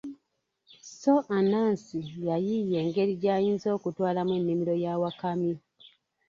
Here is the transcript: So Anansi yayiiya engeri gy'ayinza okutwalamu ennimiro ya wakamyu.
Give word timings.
So 0.99 1.13
Anansi 1.37 1.99
yayiiya 2.27 2.77
engeri 2.85 3.13
gy'ayinza 3.21 3.67
okutwalamu 3.77 4.31
ennimiro 4.39 4.73
ya 4.85 4.93
wakamyu. 5.01 5.55